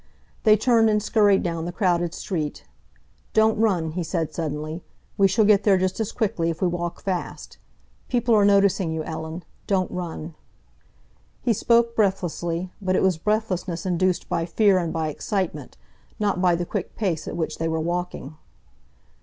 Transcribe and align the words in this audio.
They 0.45 0.57
turned 0.57 0.89
and 0.89 0.99
scurried 0.99 1.43
down 1.43 1.65
the 1.65 1.71
crowded 1.71 2.15
street. 2.15 2.65
"Don't 3.33 3.59
run," 3.59 3.91
he 3.91 4.01
said 4.03 4.33
suddenly; 4.33 4.81
"we 5.15 5.27
shall 5.27 5.45
get 5.45 5.61
there 5.63 5.77
just 5.77 5.99
as 5.99 6.11
quickly 6.11 6.49
if 6.49 6.59
we 6.59 6.67
walk 6.67 7.03
fast. 7.03 7.59
People 8.09 8.33
are 8.33 8.43
noticing 8.43 8.91
you, 8.91 9.03
Ellen. 9.03 9.43
Don't 9.67 9.91
run." 9.91 10.33
He 11.43 11.53
spoke 11.53 11.95
breathlessly, 11.95 12.71
but 12.81 12.95
it 12.95 13.03
was 13.03 13.19
breathlessness 13.19 13.85
induced 13.85 14.27
by 14.27 14.47
fear 14.47 14.79
and 14.79 14.91
by 14.91 15.09
excitement, 15.09 15.77
not 16.19 16.41
by 16.41 16.55
the 16.55 16.65
quick 16.65 16.95
pace 16.95 17.27
at 17.27 17.37
which 17.37 17.59
they 17.59 17.67
were 17.67 17.79
walking. 17.79 18.37